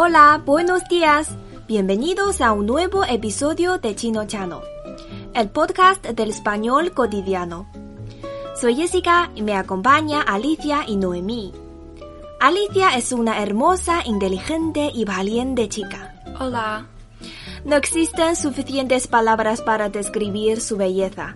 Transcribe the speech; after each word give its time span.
Hola, 0.00 0.40
buenos 0.46 0.84
días. 0.88 1.28
Bienvenidos 1.66 2.40
a 2.40 2.52
un 2.52 2.66
nuevo 2.66 3.04
episodio 3.04 3.78
de 3.78 3.96
Chino 3.96 4.28
Chano, 4.28 4.62
el 5.34 5.48
podcast 5.48 6.06
del 6.06 6.30
español 6.30 6.92
cotidiano. 6.92 7.68
Soy 8.54 8.76
Jessica 8.76 9.32
y 9.34 9.42
me 9.42 9.56
acompaña 9.56 10.22
Alicia 10.22 10.84
y 10.86 10.94
Noemí. 10.94 11.52
Alicia 12.38 12.96
es 12.96 13.10
una 13.10 13.42
hermosa, 13.42 14.02
inteligente 14.06 14.88
y 14.94 15.04
valiente 15.04 15.68
chica. 15.68 16.14
Hola. 16.38 16.86
No 17.64 17.74
existen 17.74 18.36
suficientes 18.36 19.08
palabras 19.08 19.62
para 19.62 19.88
describir 19.88 20.60
su 20.60 20.76
belleza. 20.76 21.34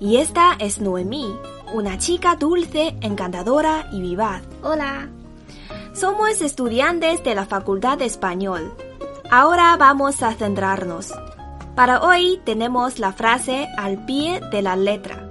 Y 0.00 0.16
esta 0.16 0.56
es 0.58 0.80
Noemí, 0.80 1.32
una 1.72 1.98
chica 1.98 2.34
dulce, 2.34 2.96
encantadora 3.00 3.88
y 3.92 4.00
vivaz. 4.00 4.42
Hola. 4.64 5.08
Somos 5.92 6.40
estudiantes 6.40 7.22
de 7.24 7.34
la 7.34 7.46
Facultad 7.46 7.98
de 7.98 8.04
Español. 8.04 8.74
Ahora 9.30 9.76
vamos 9.76 10.22
a 10.22 10.32
centrarnos. 10.34 11.12
Para 11.74 12.02
hoy 12.02 12.40
tenemos 12.44 12.98
la 12.98 13.12
frase 13.12 13.68
al 13.76 14.04
pie 14.06 14.40
de 14.50 14.62
la 14.62 14.76
letra. 14.76 15.28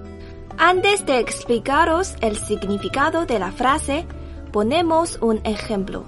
Antes 0.58 1.06
de 1.06 1.20
explicaros 1.20 2.16
el 2.22 2.38
significado 2.38 3.26
de 3.26 3.40
la 3.40 3.52
frase, 3.52 4.06
ponemos 4.52 5.18
un 5.22 5.42
ejemplo. 5.44 6.06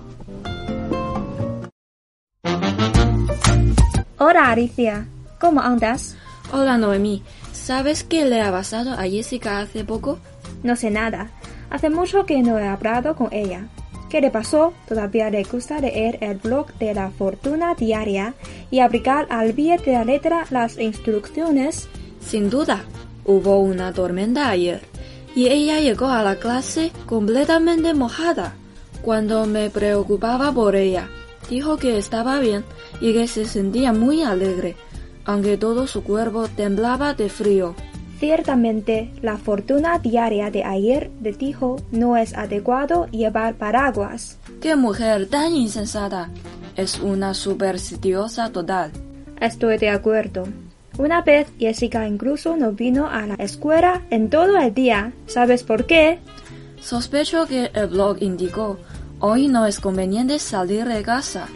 Hola 4.20 4.52
Alicia, 4.52 5.08
¿cómo 5.40 5.62
andas? 5.62 6.16
Hola 6.52 6.78
Noemí. 6.78 7.24
¿Sabes 7.52 8.04
qué 8.04 8.26
le 8.26 8.42
ha 8.42 8.52
pasado 8.52 8.94
a 8.94 9.04
Jessica 9.04 9.60
hace 9.60 9.84
poco? 9.84 10.20
No 10.64 10.76
sé 10.76 10.90
nada. 10.90 11.32
Hace 11.70 11.90
mucho 11.90 12.26
que 12.26 12.42
no 12.42 12.58
he 12.58 12.68
hablado 12.68 13.16
con 13.16 13.28
ella. 13.34 13.68
¿Qué 14.10 14.22
le 14.22 14.32
pasó? 14.32 14.74
Todavía 14.88 15.30
le 15.30 15.44
gusta 15.44 15.80
leer 15.80 16.18
el 16.22 16.38
blog 16.38 16.74
de 16.80 16.94
la 16.94 17.12
fortuna 17.12 17.76
diaria 17.76 18.36
y 18.72 18.80
aplicar 18.80 19.28
al 19.30 19.54
pie 19.54 19.78
de 19.78 19.94
la 19.94 20.06
letra 20.06 20.46
las 20.50 20.80
instrucciones. 20.80 21.88
Sin 22.22 22.50
duda. 22.50 22.86
Hubo 23.26 23.60
una 23.60 23.92
tormenta 23.92 24.48
ayer 24.48 24.82
y 25.36 25.50
ella 25.50 25.82
llegó 25.82 26.08
a 26.08 26.24
la 26.24 26.38
clase 26.38 26.92
completamente 27.06 27.94
mojada. 27.94 28.56
Cuando 29.02 29.46
me 29.46 29.70
preocupaba 29.70 30.54
por 30.54 30.78
ella, 30.78 31.10
dijo 31.50 31.78
que 31.78 31.98
estaba 31.98 32.40
bien 32.40 32.64
y 33.02 33.14
que 33.14 33.28
se 33.28 33.46
sentía 33.46 33.92
muy 33.92 34.24
alegre, 34.24 34.78
aunque 35.26 35.58
todo 35.58 35.86
su 35.86 36.04
cuerpo 36.04 36.48
temblaba 36.48 37.14
de 37.14 37.30
frío. 37.30 37.76
Ciertamente, 38.20 39.12
la 39.22 39.38
fortuna 39.38 40.00
diaria 40.00 40.50
de 40.50 40.64
ayer 40.64 41.12
le 41.22 41.34
dijo 41.34 41.78
no 41.92 42.18
es 42.18 42.36
adecuado 42.36 43.06
llevar 43.08 43.56
paraguas. 43.56 44.38
¡Qué 44.60 44.76
mujer 44.76 45.28
tan 45.28 45.56
insensata! 45.56 46.30
Es 46.76 47.00
una 47.00 47.34
supersticiosa 47.34 48.52
total. 48.52 48.92
Estoy 49.40 49.78
de 49.78 49.90
acuerdo. 49.90 50.48
Una 50.98 51.22
vez 51.22 51.48
Jessica 51.60 52.08
incluso 52.08 52.58
no 52.58 52.72
vino 52.72 53.08
a 53.08 53.28
la 53.28 53.36
escuela 53.36 54.02
en 54.10 54.30
todo 54.32 54.58
el 54.58 54.74
día. 54.74 55.14
¿Sabes 55.28 55.64
por 55.64 55.86
qué? 55.86 56.20
Sospecho 56.80 57.46
que 57.46 57.70
el 57.74 57.88
blog 57.88 58.18
indicó 58.22 58.78
hoy 59.20 59.48
no 59.48 59.66
es 59.66 59.80
conveniente 59.80 60.40
salir 60.40 60.86
de 60.86 61.04
casa. 61.04 61.48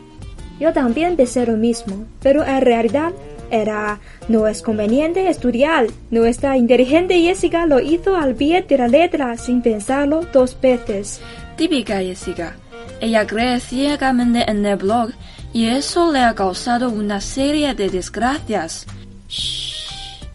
Yo 0.60 0.74
también 0.74 1.16
pensé 1.16 1.46
lo 1.46 1.58
mismo, 1.58 2.06
pero 2.22 2.46
en 2.46 2.62
realidad 2.62 3.14
era 3.52 4.00
no 4.28 4.48
es 4.48 4.62
conveniente 4.62 5.30
estudiar. 5.30 5.88
Nuestra 6.10 6.58
inteligente 6.58 7.20
Jessica 7.22 7.66
lo 7.66 7.80
hizo 7.80 8.16
al 8.16 8.36
pie 8.36 8.62
de 8.62 8.78
la 8.78 8.88
letra 8.88 9.38
sin 9.38 9.62
pensarlo 9.62 10.22
dos 10.34 10.58
veces. 10.60 11.22
Típica 11.58 12.00
Jessica. 12.00 12.56
Ella 13.00 13.26
cree 13.28 13.60
ciegamente 13.60 14.50
en 14.50 14.66
el 14.66 14.78
blog 14.78 15.12
y 15.54 15.68
eso 15.68 16.12
le 16.12 16.20
ha 16.20 16.34
causado 16.34 16.90
una 16.90 17.20
serie 17.20 17.74
de 17.74 17.90
desgracias. 17.90 18.86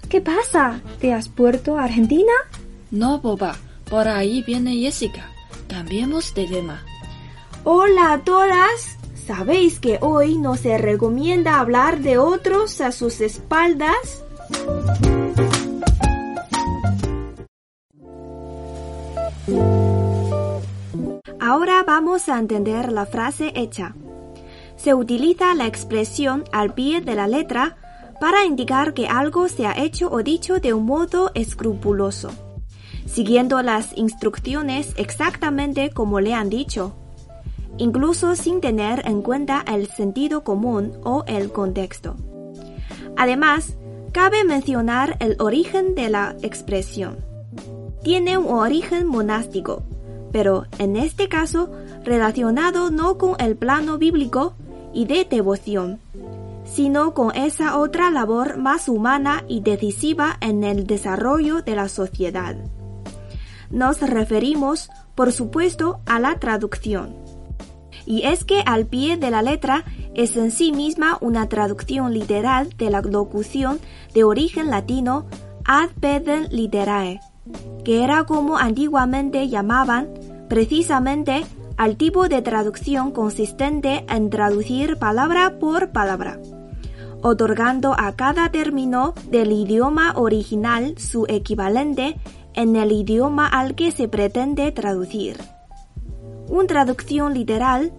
¿Qué 0.09 0.21
pasa? 0.21 0.81
¿Te 1.01 1.13
has 1.13 1.35
vuelto 1.35 1.79
a 1.79 1.85
Argentina? 1.85 2.33
No, 2.91 3.19
boba. 3.19 3.57
Por 3.89 4.09
ahí 4.09 4.43
viene 4.43 4.75
Jessica. 4.77 5.29
Cambiemos 5.69 6.35
de 6.35 6.47
tema. 6.47 6.83
Hola 7.65 8.13
a 8.15 8.19
todas. 8.19 8.96
¿Sabéis 9.27 9.81
que 9.81 9.99
hoy 10.03 10.39
no 10.39 10.55
se 10.55 10.79
recomienda 10.79 11.59
hablar 11.59 11.99
de 11.99 12.17
otros 12.17 12.81
a 12.81 12.93
sus 12.93 13.21
espaldas? 13.21 14.23
Ahora 21.41 21.83
vamos 21.85 22.29
a 22.29 22.39
entender 22.39 22.93
la 22.93 23.05
frase 23.05 23.51
hecha. 23.57 23.97
Se 24.77 24.95
utiliza 24.95 25.57
la 25.57 25.67
expresión 25.67 26.45
al 26.53 26.75
pie 26.75 27.01
de 27.01 27.17
la 27.17 27.27
letra 27.27 27.79
para 28.21 28.45
indicar 28.45 28.95
que 28.95 29.09
algo 29.09 29.49
se 29.49 29.67
ha 29.67 29.77
hecho 29.77 30.09
o 30.09 30.23
dicho 30.23 30.61
de 30.61 30.73
un 30.73 30.87
modo 30.87 31.33
escrupuloso, 31.35 32.31
siguiendo 33.07 33.61
las 33.63 33.97
instrucciones 33.97 34.95
exactamente 34.97 35.91
como 35.91 36.21
le 36.21 36.33
han 36.33 36.49
dicho 36.49 36.95
incluso 37.79 38.37
sin 38.37 38.61
tener 38.61 39.07
en 39.07 39.23
cuenta 39.23 39.65
el 39.67 39.89
sentido 39.89 40.45
común 40.45 40.93
o 41.05 41.25
el 41.27 41.53
contexto. 41.53 42.17
Además, 43.17 43.77
cabe 44.13 44.45
mencionar 44.45 45.17
el 45.21 45.37
origen 45.41 45.95
de 45.95 46.09
la 46.09 46.37
expresión. 46.43 47.19
Tiene 48.03 48.39
un 48.39 48.47
origen 48.47 49.07
monástico, 49.07 49.83
pero 50.33 50.65
en 50.79 50.97
este 50.97 51.29
caso 51.29 51.71
relacionado 52.05 52.91
no 52.91 53.19
con 53.19 53.35
el 53.39 53.57
plano 53.57 53.99
bíblico 53.99 54.55
y 54.93 55.07
de 55.07 55.27
devoción, 55.29 55.99
sino 56.65 57.15
con 57.15 57.35
esa 57.35 57.79
otra 57.79 58.11
labor 58.11 58.57
más 58.59 58.89
humana 58.89 59.45
y 59.49 59.61
decisiva 59.61 60.37
en 60.41 60.65
el 60.65 60.87
desarrollo 60.87 61.63
de 61.63 61.77
la 61.77 61.89
sociedad. 61.89 62.57
Nos 63.71 64.01
referimos, 64.01 64.91
por 65.15 65.33
supuesto, 65.33 66.01
a 66.07 66.21
la 66.21 66.39
traducción 66.39 67.36
y 68.07 68.23
es 68.23 68.45
que 68.45 68.63
al 68.65 68.87
pie 68.87 69.17
de 69.17 69.31
la 69.31 69.43
letra 69.43 69.85
es 70.15 70.37
en 70.37 70.51
sí 70.51 70.73
misma 70.73 71.19
una 71.21 71.49
traducción 71.49 72.15
literal 72.15 72.71
de 72.79 72.91
la 72.91 73.03
locución 73.03 73.81
de 74.15 74.25
origen 74.25 74.71
latino 74.71 75.27
ad 75.65 75.91
pedem 76.01 76.47
literae, 76.51 77.21
que 77.85 78.05
era 78.05 78.25
como 78.25 78.57
antiguamente 78.57 79.49
llamaban 79.49 80.09
precisamente 80.49 81.45
al 81.77 81.97
tipo 81.97 82.29
de 82.29 82.41
traducción 82.41 83.11
consistente 83.11 84.07
en 84.09 84.31
traducir 84.31 84.97
palabra 84.99 85.59
por 85.59 85.91
palabra, 85.91 86.39
otorgando 87.21 87.95
a 87.99 88.15
cada 88.15 88.51
término 88.51 89.13
del 89.31 89.53
idioma 89.53 90.13
original 90.17 90.97
su 90.97 91.27
equivalente 91.29 92.17
en 92.55 92.77
el 92.77 92.93
idioma 92.93 93.47
al 93.49 93.75
que 93.75 93.91
se 93.91 94.09
pretende 94.09 94.73
traducir 94.73 95.37
una 96.57 96.67
traducción 96.67 97.35
literal 97.35 97.93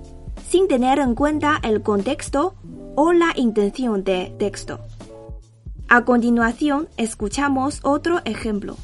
sin 0.50 0.68
tener 0.68 0.98
en 0.98 1.14
cuenta 1.14 1.60
el 1.62 1.84
contexto 1.84 2.56
o 2.96 3.14
la 3.14 3.32
intención 3.36 4.04
de 4.04 4.34
texto. 4.40 4.80
A 5.88 6.06
continuación, 6.06 6.90
escuchamos 6.98 7.80
otro 7.84 8.22
ejemplo. 8.26 8.76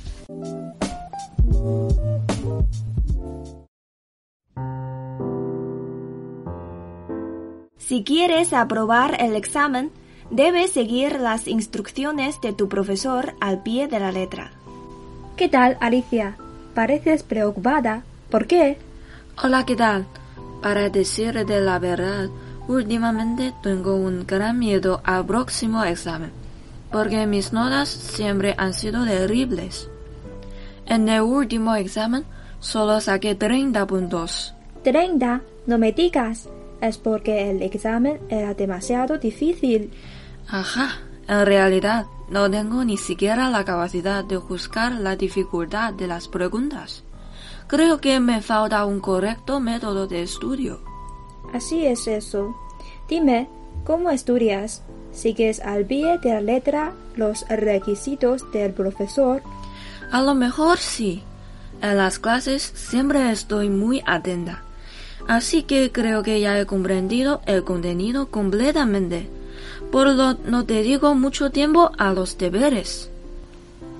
Si 7.77 8.03
quieres 8.03 8.53
aprobar 8.53 9.17
el 9.19 9.35
examen, 9.35 9.91
debes 10.29 10.71
seguir 10.71 11.19
las 11.19 11.47
instrucciones 11.47 12.39
de 12.41 12.53
tu 12.53 12.69
profesor 12.69 13.33
al 13.41 13.63
pie 13.63 13.87
de 13.87 13.99
la 13.99 14.11
letra. 14.11 14.51
¿Qué 15.35 15.49
tal, 15.49 15.77
Alicia? 15.81 16.37
Pareces 16.75 17.23
preocupada. 17.23 18.03
¿Por 18.29 18.45
qué? 18.45 18.77
Hola, 19.41 19.65
¿qué 19.65 19.75
tal? 19.75 20.05
Para 20.61 20.89
decirte 20.89 21.59
la 21.59 21.79
verdad, 21.79 22.29
últimamente 22.67 23.53
tengo 23.61 23.95
un 23.95 24.25
gran 24.25 24.59
miedo 24.59 25.01
al 25.03 25.25
próximo 25.25 25.83
examen, 25.83 26.31
porque 26.91 27.25
mis 27.25 27.53
notas 27.53 27.89
siempre 27.89 28.55
han 28.57 28.73
sido 28.73 29.05
terribles. 29.05 29.89
En 30.85 31.09
el 31.09 31.21
último 31.21 31.75
examen 31.75 32.25
Solo 32.63 33.01
saqué 33.01 33.35
30 33.35 33.85
puntos. 33.85 34.53
30, 34.85 35.41
no 35.67 35.77
me 35.77 35.91
digas. 35.91 36.47
Es 36.79 36.97
porque 36.97 37.49
el 37.51 37.61
examen 37.61 38.21
era 38.29 38.53
demasiado 38.53 39.17
difícil. 39.17 39.91
Ajá, 40.47 41.01
en 41.27 41.45
realidad 41.45 42.05
no 42.29 42.49
tengo 42.49 42.85
ni 42.85 42.95
siquiera 42.95 43.49
la 43.49 43.65
capacidad 43.65 44.23
de 44.23 44.37
juzgar 44.37 44.93
la 44.93 45.17
dificultad 45.17 45.93
de 45.93 46.07
las 46.07 46.29
preguntas. 46.29 47.03
Creo 47.67 47.99
que 47.99 48.19
me 48.19 48.41
falta 48.41 48.85
un 48.85 48.99
correcto 48.99 49.59
método 49.59 50.07
de 50.07 50.23
estudio. 50.23 50.79
Así 51.53 51.85
es 51.85 52.07
eso. 52.07 52.55
Dime, 53.07 53.47
¿cómo 53.85 54.09
estudias? 54.09 54.81
¿Sigues 55.11 55.59
al 55.59 55.85
pie 55.85 56.17
de 56.17 56.33
la 56.33 56.41
letra 56.41 56.93
los 57.15 57.47
requisitos 57.47 58.51
del 58.51 58.73
profesor? 58.73 59.43
A 60.11 60.21
lo 60.21 60.33
mejor 60.33 60.79
sí. 60.79 61.23
En 61.81 61.97
las 61.97 62.17
clases 62.17 62.71
siempre 62.75 63.31
estoy 63.31 63.69
muy 63.69 64.01
atenta. 64.05 64.63
Así 65.27 65.63
que 65.63 65.91
creo 65.91 66.23
que 66.23 66.39
ya 66.39 66.59
he 66.59 66.65
comprendido 66.65 67.41
el 67.45 67.63
contenido 67.63 68.29
completamente. 68.29 69.29
Por 69.91 70.07
lo 70.07 70.33
no 70.33 70.63
dedico 70.63 71.13
mucho 71.13 71.51
tiempo 71.51 71.91
a 71.97 72.13
los 72.13 72.37
deberes. 72.37 73.09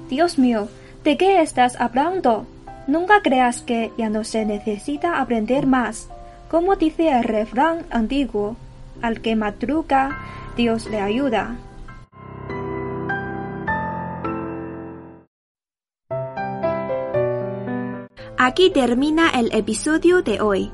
Dios 0.09 0.37
mío, 0.37 0.67
¿de 1.03 1.17
qué 1.17 1.41
estás 1.41 1.79
hablando? 1.79 2.45
Nunca 2.87 3.21
creas 3.21 3.61
que 3.61 3.91
ya 3.97 4.09
no 4.09 4.23
se 4.23 4.45
necesita 4.45 5.21
aprender 5.21 5.65
más. 5.67 6.09
Como 6.49 6.75
dice 6.75 7.09
el 7.09 7.23
refrán 7.23 7.85
antiguo, 7.89 8.57
al 9.01 9.21
que 9.21 9.35
madruga, 9.35 10.19
Dios 10.55 10.89
le 10.89 10.99
ayuda. 10.99 11.55
Aquí 18.37 18.69
termina 18.69 19.29
el 19.29 19.53
episodio 19.55 20.21
de 20.21 20.41
hoy. 20.41 20.71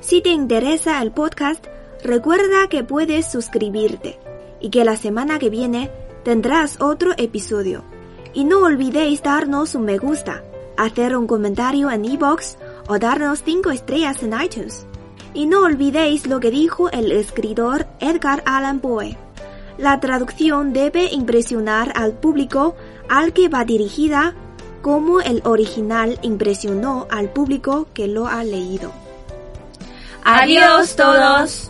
Si 0.00 0.22
te 0.22 0.30
interesa 0.30 1.02
el 1.02 1.12
podcast, 1.12 1.66
recuerda 2.02 2.68
que 2.70 2.82
puedes 2.82 3.30
suscribirte 3.30 4.18
y 4.58 4.70
que 4.70 4.84
la 4.84 4.96
semana 4.96 5.38
que 5.38 5.50
viene 5.50 5.90
tendrás 6.24 6.80
otro 6.80 7.12
episodio. 7.18 7.84
Y 8.32 8.44
no 8.44 8.60
olvidéis 8.60 9.22
darnos 9.22 9.74
un 9.74 9.84
me 9.84 9.98
gusta, 9.98 10.42
hacer 10.76 11.16
un 11.16 11.26
comentario 11.26 11.90
en 11.90 12.04
iBox 12.04 12.56
o 12.88 12.98
darnos 12.98 13.42
5 13.44 13.70
estrellas 13.70 14.22
en 14.22 14.40
iTunes. 14.40 14.86
Y 15.34 15.46
no 15.46 15.62
olvidéis 15.62 16.26
lo 16.26 16.40
que 16.40 16.50
dijo 16.50 16.90
el 16.90 17.12
escritor 17.12 17.86
Edgar 18.00 18.42
Allan 18.46 18.80
Poe. 18.80 19.16
La 19.78 20.00
traducción 20.00 20.72
debe 20.72 21.06
impresionar 21.12 21.92
al 21.94 22.12
público 22.12 22.74
al 23.08 23.32
que 23.32 23.48
va 23.48 23.64
dirigida 23.64 24.34
como 24.82 25.20
el 25.20 25.42
original 25.44 26.18
impresionó 26.22 27.06
al 27.10 27.28
público 27.28 27.86
que 27.94 28.08
lo 28.08 28.26
ha 28.26 28.44
leído. 28.44 28.92
Adiós 30.24 30.96
todos. 30.96 31.69